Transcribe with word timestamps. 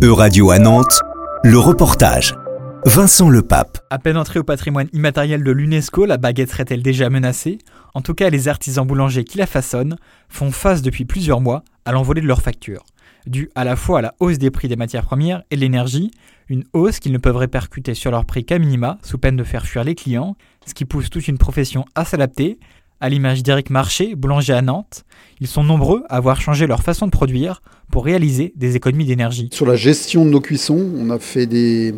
Euradio 0.00 0.52
à 0.52 0.60
Nantes, 0.60 1.00
le 1.42 1.58
reportage. 1.58 2.32
Vincent 2.86 3.28
Lepape. 3.28 3.78
À 3.90 3.98
peine 3.98 4.16
entrée 4.16 4.38
au 4.38 4.44
patrimoine 4.44 4.86
immatériel 4.92 5.42
de 5.42 5.50
l'UNESCO, 5.50 6.06
la 6.06 6.18
baguette 6.18 6.50
serait-elle 6.50 6.84
déjà 6.84 7.10
menacée? 7.10 7.58
En 7.94 8.00
tout 8.00 8.14
cas, 8.14 8.30
les 8.30 8.46
artisans 8.46 8.86
boulangers 8.86 9.24
qui 9.24 9.38
la 9.38 9.46
façonnent 9.46 9.96
font 10.28 10.52
face 10.52 10.82
depuis 10.82 11.04
plusieurs 11.04 11.40
mois 11.40 11.64
à 11.84 11.90
l'envolée 11.90 12.20
de 12.20 12.28
leurs 12.28 12.42
factures, 12.42 12.84
due 13.26 13.50
à 13.56 13.64
la 13.64 13.74
fois 13.74 13.98
à 13.98 14.02
la 14.02 14.14
hausse 14.20 14.38
des 14.38 14.52
prix 14.52 14.68
des 14.68 14.76
matières 14.76 15.04
premières 15.04 15.42
et 15.50 15.56
de 15.56 15.60
l'énergie, 15.60 16.12
une 16.48 16.62
hausse 16.74 17.00
qu'ils 17.00 17.12
ne 17.12 17.18
peuvent 17.18 17.36
répercuter 17.36 17.94
sur 17.94 18.12
leur 18.12 18.24
prix 18.24 18.44
qu'à 18.44 18.60
minima, 18.60 18.98
sous 19.02 19.18
peine 19.18 19.36
de 19.36 19.42
faire 19.42 19.66
fuir 19.66 19.82
les 19.82 19.96
clients, 19.96 20.36
ce 20.64 20.74
qui 20.74 20.84
pousse 20.84 21.10
toute 21.10 21.26
une 21.26 21.38
profession 21.38 21.84
à 21.96 22.04
s'adapter, 22.04 22.60
à 23.00 23.08
l'image 23.08 23.42
d'Éric 23.42 23.70
Marché, 23.70 24.14
boulanger 24.14 24.52
à 24.52 24.62
Nantes, 24.62 25.04
ils 25.40 25.46
sont 25.46 25.62
nombreux 25.62 26.02
à 26.08 26.16
avoir 26.16 26.40
changé 26.40 26.66
leur 26.66 26.82
façon 26.82 27.06
de 27.06 27.12
produire 27.12 27.62
pour 27.90 28.04
réaliser 28.04 28.52
des 28.56 28.76
économies 28.76 29.06
d'énergie. 29.06 29.48
Sur 29.52 29.64
la 29.66 29.76
gestion 29.76 30.24
de 30.24 30.30
nos 30.30 30.40
cuissons, 30.40 30.84
on 30.98 31.08
a 31.10 31.18
fait 31.18 31.46
des, 31.46 31.94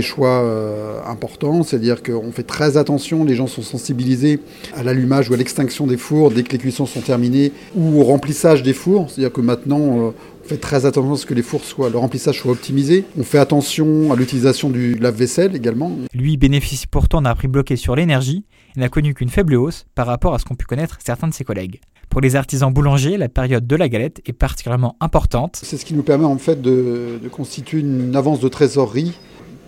choix 0.00 0.42
euh, 0.42 1.00
importants, 1.06 1.62
c'est-à-dire 1.62 2.02
qu'on 2.02 2.32
fait 2.32 2.44
très 2.44 2.76
attention, 2.76 3.24
les 3.24 3.34
gens 3.34 3.46
sont 3.46 3.62
sensibilisés 3.62 4.40
à 4.74 4.82
l'allumage 4.82 5.28
ou 5.28 5.34
à 5.34 5.36
l'extinction 5.36 5.86
des 5.86 5.96
fours 5.96 6.30
dès 6.30 6.44
que 6.44 6.52
les 6.52 6.58
cuissons 6.58 6.86
sont 6.86 7.00
terminées, 7.00 7.52
ou 7.74 8.00
au 8.00 8.04
remplissage 8.04 8.62
des 8.62 8.72
fours, 8.72 9.10
c'est-à-dire 9.10 9.32
que 9.32 9.40
maintenant 9.40 10.08
euh, 10.08 10.10
on 10.44 10.48
fait 10.48 10.56
très 10.58 10.84
attention 10.84 11.14
à 11.14 11.16
ce 11.16 11.26
que 11.26 11.34
les 11.34 11.42
fours 11.42 11.64
soient, 11.64 11.88
le 11.88 11.96
remplissage 11.96 12.40
soit 12.40 12.52
optimisé. 12.52 13.04
On 13.18 13.24
fait 13.24 13.38
attention 13.38 14.12
à 14.12 14.16
l'utilisation 14.16 14.68
du 14.68 14.94
lave-vaisselle 14.94 15.56
également. 15.56 15.96
Lui 16.12 16.36
bénéficie 16.36 16.86
pourtant 16.86 17.22
d'un 17.22 17.34
prix 17.34 17.48
bloqué 17.48 17.76
sur 17.76 17.96
l'énergie 17.96 18.44
et 18.76 18.80
n'a 18.80 18.88
connu 18.88 19.14
qu'une 19.14 19.30
faible 19.30 19.54
hausse 19.54 19.86
par 19.94 20.06
rapport 20.06 20.34
à 20.34 20.38
ce 20.38 20.44
qu'ont 20.44 20.54
pu 20.54 20.66
connaître 20.66 20.98
certains 21.04 21.28
de 21.28 21.34
ses 21.34 21.44
collègues. 21.44 21.80
Pour 22.10 22.20
les 22.20 22.36
artisans 22.36 22.72
boulangers, 22.72 23.16
la 23.16 23.28
période 23.28 23.66
de 23.66 23.76
la 23.76 23.88
galette 23.88 24.20
est 24.26 24.34
particulièrement 24.34 24.96
importante. 25.00 25.58
C'est 25.62 25.78
ce 25.78 25.84
qui 25.84 25.94
nous 25.94 26.02
permet 26.02 26.26
en 26.26 26.38
fait 26.38 26.60
de, 26.60 27.18
de 27.22 27.28
constituer 27.28 27.80
une 27.80 28.14
avance 28.14 28.40
de 28.40 28.48
trésorerie 28.48 29.14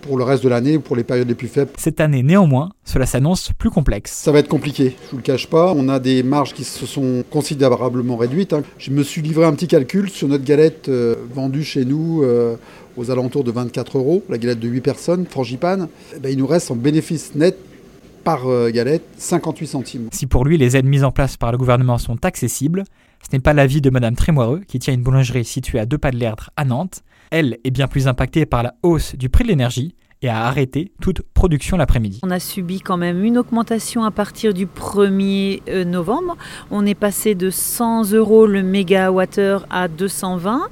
pour 0.01 0.17
le 0.17 0.23
reste 0.23 0.43
de 0.43 0.49
l'année 0.49 0.77
ou 0.77 0.81
pour 0.81 0.95
les 0.95 1.03
périodes 1.03 1.27
les 1.27 1.35
plus 1.35 1.47
faibles. 1.47 1.71
Cette 1.77 1.99
année, 1.99 2.23
néanmoins, 2.23 2.69
cela 2.85 3.05
s'annonce 3.05 3.51
plus 3.57 3.69
complexe. 3.69 4.11
Ça 4.13 4.31
va 4.31 4.39
être 4.39 4.47
compliqué, 4.47 4.95
je 5.01 5.05
ne 5.05 5.11
vous 5.11 5.17
le 5.17 5.23
cache 5.23 5.47
pas. 5.47 5.73
On 5.75 5.89
a 5.89 5.99
des 5.99 6.23
marges 6.23 6.53
qui 6.53 6.63
se 6.63 6.85
sont 6.85 7.23
considérablement 7.29 8.17
réduites. 8.17 8.53
Hein. 8.53 8.63
Je 8.77 8.91
me 8.91 9.03
suis 9.03 9.21
livré 9.21 9.45
un 9.45 9.53
petit 9.53 9.67
calcul 9.67 10.09
sur 10.09 10.27
notre 10.27 10.43
galette 10.43 10.89
euh, 10.89 11.15
vendue 11.33 11.63
chez 11.63 11.85
nous 11.85 12.23
euh, 12.23 12.55
aux 12.95 13.11
alentours 13.11 13.43
de 13.43 13.51
24 13.51 13.97
euros, 13.97 14.23
la 14.29 14.37
galette 14.37 14.59
de 14.59 14.67
8 14.67 14.81
personnes, 14.81 15.25
frangipane. 15.25 15.87
Eh 16.15 16.19
ben, 16.19 16.31
il 16.31 16.37
nous 16.37 16.47
reste 16.47 16.71
en 16.71 16.75
bénéfice 16.75 17.35
net 17.35 17.57
par 18.23 18.47
euh, 18.47 18.69
galette 18.71 19.03
58 19.17 19.67
centimes. 19.67 20.09
Si 20.11 20.27
pour 20.27 20.43
lui 20.43 20.57
les 20.57 20.75
aides 20.75 20.85
mises 20.85 21.03
en 21.03 21.11
place 21.11 21.37
par 21.37 21.51
le 21.51 21.57
gouvernement 21.57 21.97
sont 21.97 22.25
accessibles, 22.25 22.83
ce 23.23 23.35
n'est 23.35 23.41
pas 23.41 23.53
l'avis 23.53 23.81
de 23.81 23.89
Madame 23.89 24.15
Trémoireux, 24.15 24.61
qui 24.67 24.79
tient 24.79 24.93
une 24.93 25.01
boulangerie 25.01 25.45
située 25.45 25.79
à 25.79 25.85
deux 25.85 25.97
pas 25.97 26.11
de 26.11 26.17
l'Erdre 26.17 26.49
à 26.55 26.65
Nantes. 26.65 27.03
Elle 27.31 27.57
est 27.63 27.71
bien 27.71 27.87
plus 27.87 28.07
impactée 28.07 28.45
par 28.45 28.63
la 28.63 28.75
hausse 28.83 29.15
du 29.15 29.29
prix 29.29 29.43
de 29.43 29.49
l'énergie 29.49 29.95
et 30.21 30.29
a 30.29 30.45
arrêté 30.45 30.91
toute 31.01 31.21
production 31.21 31.77
l'après-midi. 31.77 32.19
On 32.23 32.31
a 32.31 32.39
subi 32.39 32.79
quand 32.79 32.97
même 32.97 33.23
une 33.23 33.37
augmentation 33.37 34.03
à 34.03 34.11
partir 34.11 34.53
du 34.53 34.65
1er 34.65 35.61
euh, 35.69 35.83
novembre. 35.83 36.37
On 36.71 36.85
est 36.85 36.95
passé 36.95 37.35
de 37.35 37.49
100 37.49 38.13
euros 38.13 38.47
le 38.47 38.63
mégawattheure 38.63 39.65
à 39.69 39.87
220. 39.87 40.69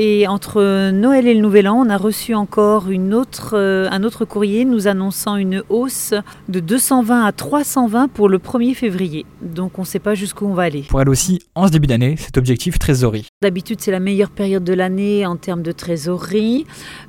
Et 0.00 0.28
entre 0.28 0.92
Noël 0.92 1.26
et 1.26 1.34
le 1.34 1.40
Nouvel 1.40 1.66
An, 1.66 1.82
on 1.84 1.90
a 1.90 1.96
reçu 1.96 2.32
encore 2.32 2.88
une 2.88 3.12
autre, 3.12 3.54
euh, 3.54 3.88
un 3.90 4.04
autre 4.04 4.24
courrier 4.24 4.64
nous 4.64 4.86
annonçant 4.86 5.34
une 5.34 5.64
hausse 5.70 6.14
de 6.48 6.60
220 6.60 7.24
à 7.24 7.32
320 7.32 8.06
pour 8.06 8.28
le 8.28 8.38
1er 8.38 8.74
février. 8.74 9.26
Donc 9.42 9.76
on 9.76 9.82
ne 9.82 9.86
sait 9.88 9.98
pas 9.98 10.14
jusqu'où 10.14 10.46
on 10.46 10.54
va 10.54 10.62
aller. 10.62 10.84
Pour 10.88 11.00
elle 11.00 11.08
aussi, 11.08 11.40
en 11.56 11.66
ce 11.66 11.72
début 11.72 11.88
d'année, 11.88 12.14
cet 12.16 12.38
objectif 12.38 12.78
trésorerie. 12.78 13.26
D'habitude, 13.42 13.80
c'est 13.80 13.90
la 13.90 13.98
meilleure 13.98 14.30
période 14.30 14.62
de 14.62 14.72
l'année 14.72 15.26
en 15.26 15.34
termes 15.34 15.62
de 15.62 15.72
trésorerie 15.72 16.64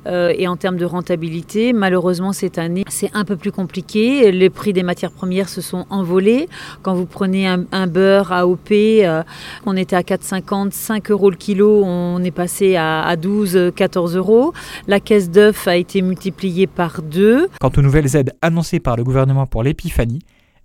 euh, 0.08 0.34
et 0.36 0.48
en 0.48 0.56
termes 0.56 0.76
de 0.76 0.84
rentabilité. 0.84 1.72
Malheureusement, 1.72 2.32
cette 2.32 2.58
année, 2.58 2.82
c'est 2.88 3.10
un 3.14 3.24
peu 3.24 3.36
plus 3.36 3.52
compliqué. 3.52 4.32
Les 4.32 4.50
prix 4.50 4.72
des 4.72 4.82
matières 4.82 5.12
premières 5.12 5.48
se 5.48 5.60
sont 5.60 5.86
envolés. 5.90 6.48
Quand 6.82 6.94
vous 6.94 7.06
prenez 7.06 7.46
un, 7.46 7.86
beurre 7.86 8.32
AOP, 8.32 8.72
euh, 8.72 9.22
on 9.64 9.76
était 9.76 9.94
à 9.94 10.02
4,50, 10.02 10.72
5 10.72 11.08
euros 11.12 11.30
le 11.30 11.36
kilo, 11.36 11.84
on 11.84 12.20
est 12.24 12.32
passé 12.32 12.74
à, 12.74 12.79
12, 13.16 13.72
14 13.74 14.16
euros. 14.16 14.52
La 14.86 15.00
caisse 15.00 15.30
d'œufs 15.30 15.66
a 15.68 15.76
été 15.76 16.02
multipliée 16.02 16.66
par 16.66 17.02
deux. 17.02 17.48
Quant 17.60 17.72
aux 17.76 17.82
nouvelles 17.82 18.16
aides 18.16 18.32
annoncées 18.42 18.80
par 18.80 18.96
le 18.96 19.04
gouvernement 19.04 19.46
pour 19.46 19.62
l'épiphanie, 19.62 20.20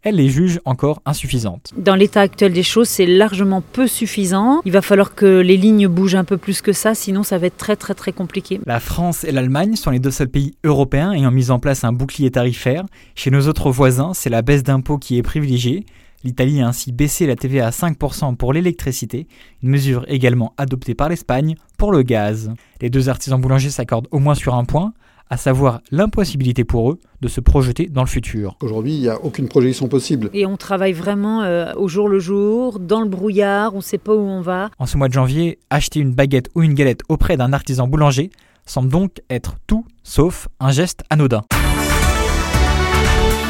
elle 0.05 0.15
les 0.17 0.29
juge 0.29 0.59
encore 0.65 1.01
insuffisantes. 1.05 1.71
Dans 1.75 1.95
l'état 1.95 2.21
actuel 2.21 2.53
des 2.53 2.61
choses, 2.61 2.87
c'est 2.87 3.07
largement 3.07 3.61
peu 3.61 3.87
suffisant. 3.87 4.61
Il 4.63 4.71
va 4.71 4.83
falloir 4.83 5.15
que 5.15 5.39
les 5.39 5.57
lignes 5.57 5.87
bougent 5.87 6.15
un 6.15 6.23
peu 6.23 6.37
plus 6.37 6.61
que 6.61 6.73
ça, 6.73 6.93
sinon 6.93 7.23
ça 7.23 7.39
va 7.39 7.47
être 7.47 7.57
très 7.57 7.75
très 7.75 7.95
très 7.95 8.13
compliqué. 8.13 8.61
La 8.67 8.79
France 8.79 9.23
et 9.23 9.31
l'Allemagne 9.31 9.75
sont 9.75 9.89
les 9.89 9.97
deux 9.97 10.11
seuls 10.11 10.29
pays 10.29 10.53
européens 10.63 11.11
ayant 11.11 11.31
mis 11.31 11.49
en 11.49 11.57
place 11.57 11.83
un 11.83 11.91
bouclier 11.91 12.29
tarifaire. 12.29 12.85
Chez 13.15 13.31
nos 13.31 13.47
autres 13.47 13.71
voisins, 13.71 14.13
c'est 14.13 14.29
la 14.29 14.43
baisse 14.43 14.61
d'impôts 14.61 14.99
qui 14.99 15.17
est 15.17 15.23
privilégiée. 15.23 15.85
L'Italie 16.23 16.61
a 16.61 16.67
ainsi 16.67 16.91
baissé 16.91 17.25
la 17.25 17.35
TVA 17.35 17.67
à 17.67 17.69
5% 17.71 18.35
pour 18.35 18.53
l'électricité, 18.53 19.27
une 19.63 19.69
mesure 19.69 20.05
également 20.07 20.53
adoptée 20.57 20.95
par 20.95 21.09
l'Espagne 21.09 21.55
pour 21.77 21.91
le 21.91 22.01
gaz. 22.01 22.51
Les 22.81 22.89
deux 22.89 23.09
artisans 23.09 23.39
boulangers 23.39 23.69
s'accordent 23.69 24.07
au 24.11 24.19
moins 24.19 24.35
sur 24.35 24.55
un 24.55 24.65
point, 24.65 24.93
à 25.29 25.37
savoir 25.37 25.81
l'impossibilité 25.91 26.63
pour 26.63 26.91
eux 26.91 26.99
de 27.21 27.27
se 27.27 27.41
projeter 27.41 27.87
dans 27.87 28.01
le 28.01 28.07
futur. 28.07 28.57
Aujourd'hui, 28.61 28.93
il 28.93 29.01
n'y 29.01 29.09
a 29.09 29.19
aucune 29.23 29.47
projection 29.47 29.87
possible. 29.87 30.29
Et 30.33 30.45
on 30.45 30.57
travaille 30.57 30.93
vraiment 30.93 31.41
euh, 31.41 31.73
au 31.75 31.87
jour 31.87 32.07
le 32.09 32.19
jour, 32.19 32.79
dans 32.79 33.01
le 33.01 33.09
brouillard, 33.09 33.73
on 33.73 33.77
ne 33.77 33.83
sait 33.83 33.97
pas 33.97 34.13
où 34.13 34.19
on 34.19 34.41
va. 34.41 34.69
En 34.77 34.85
ce 34.85 34.97
mois 34.97 35.07
de 35.07 35.13
janvier, 35.13 35.59
acheter 35.69 35.99
une 35.99 36.11
baguette 36.11 36.49
ou 36.55 36.61
une 36.61 36.73
galette 36.73 37.01
auprès 37.09 37.37
d'un 37.37 37.53
artisan 37.53 37.87
boulanger 37.87 38.29
semble 38.65 38.89
donc 38.89 39.21
être 39.29 39.55
tout 39.67 39.85
sauf 40.03 40.47
un 40.59 40.71
geste 40.71 41.03
anodin. 41.09 41.43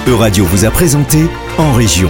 Euradio 0.07 0.45
vous 0.45 0.65
a 0.65 0.71
présenté 0.71 1.25
En 1.57 1.73
Région. 1.73 2.09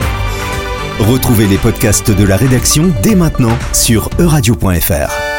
Retrouvez 1.00 1.48
les 1.48 1.58
podcasts 1.58 2.12
de 2.12 2.24
la 2.24 2.38
rédaction 2.38 2.92
dès 3.04 3.16
maintenant 3.16 3.58
sur 3.74 4.10
euradio.fr. 4.20 5.35